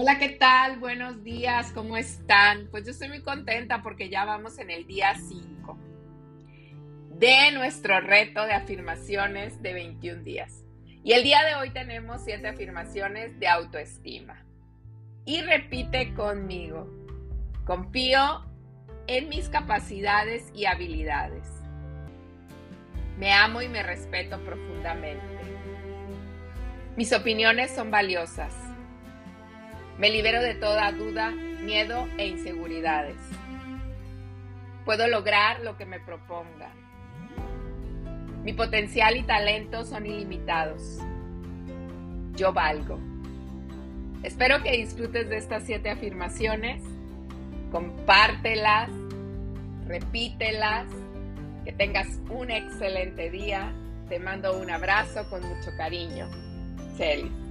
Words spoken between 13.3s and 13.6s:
de